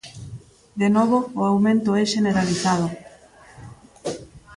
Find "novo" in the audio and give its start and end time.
0.95-1.17